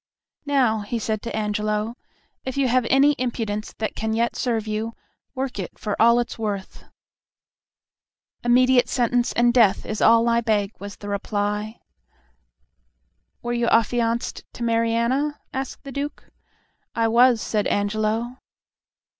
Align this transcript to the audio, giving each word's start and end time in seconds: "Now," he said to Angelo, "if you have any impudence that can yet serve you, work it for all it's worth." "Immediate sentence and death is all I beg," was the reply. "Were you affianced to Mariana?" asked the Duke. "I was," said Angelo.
"Now," 0.47 0.79
he 0.79 0.97
said 0.97 1.21
to 1.21 1.35
Angelo, 1.35 1.93
"if 2.43 2.57
you 2.57 2.67
have 2.67 2.87
any 2.89 3.15
impudence 3.19 3.73
that 3.77 3.95
can 3.95 4.13
yet 4.13 4.35
serve 4.35 4.65
you, 4.65 4.93
work 5.35 5.59
it 5.59 5.77
for 5.77 5.95
all 6.01 6.19
it's 6.19 6.39
worth." 6.39 6.85
"Immediate 8.43 8.89
sentence 8.89 9.31
and 9.33 9.53
death 9.53 9.85
is 9.85 10.01
all 10.01 10.27
I 10.27 10.41
beg," 10.41 10.71
was 10.79 10.95
the 10.95 11.07
reply. 11.09 11.81
"Were 13.43 13.53
you 13.53 13.67
affianced 13.67 14.43
to 14.53 14.63
Mariana?" 14.63 15.39
asked 15.53 15.83
the 15.83 15.91
Duke. 15.91 16.31
"I 16.95 17.07
was," 17.07 17.39
said 17.39 17.67
Angelo. 17.67 18.37